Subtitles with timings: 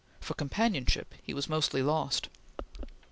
[0.19, 2.27] For companionship he was mostly lost.